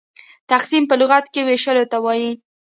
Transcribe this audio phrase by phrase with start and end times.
[0.49, 2.31] تقسيم په لغت کښي وېشلو ته وايي.